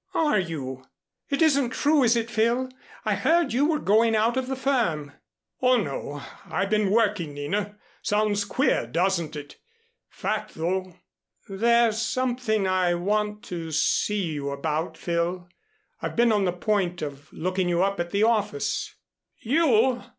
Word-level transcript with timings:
'""Are 0.15 0.39
you? 0.39 0.83
It 1.29 1.43
isn't 1.43 1.73
true, 1.73 2.01
is 2.01 2.15
it, 2.15 2.31
Phil? 2.31 2.69
I 3.05 3.13
heard 3.13 3.53
you 3.53 3.65
were 3.67 3.77
going 3.77 4.15
out 4.15 4.35
of 4.35 4.47
the 4.47 4.55
firm." 4.55 5.11
"Oh, 5.61 5.77
no. 5.77 6.23
I've 6.49 6.71
been 6.71 6.89
working, 6.89 7.35
Nina. 7.35 7.77
Sounds 8.01 8.43
queer, 8.43 8.87
doesn't 8.87 9.35
it? 9.35 9.57
Fact, 10.09 10.55
though." 10.55 10.95
"There's 11.47 12.01
something 12.01 12.65
I 12.65 12.95
want 12.95 13.43
to 13.43 13.69
see 13.71 14.23
you 14.23 14.49
about, 14.49 14.97
Phil. 14.97 15.47
I've 16.01 16.15
been 16.15 16.31
on 16.31 16.45
the 16.45 16.51
point 16.51 17.03
of 17.03 17.31
looking 17.31 17.69
you 17.69 17.83
up 17.83 17.99
at 17.99 18.09
the 18.09 18.23
office." 18.23 18.95
"You! 19.37 20.01